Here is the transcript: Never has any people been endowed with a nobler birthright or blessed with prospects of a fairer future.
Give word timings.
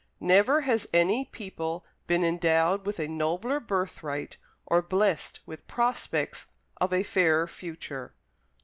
Never 0.19 0.61
has 0.61 0.87
any 0.91 1.25
people 1.25 1.85
been 2.07 2.23
endowed 2.23 2.87
with 2.87 2.99
a 2.99 3.07
nobler 3.07 3.59
birthright 3.59 4.37
or 4.65 4.81
blessed 4.81 5.41
with 5.45 5.67
prospects 5.67 6.47
of 6.77 6.91
a 6.91 7.03
fairer 7.03 7.45
future. 7.45 8.11